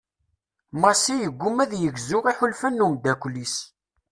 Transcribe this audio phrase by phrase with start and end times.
[0.81, 3.55] Massi yegguma ad yegzu iḥulfan n umddakel-is.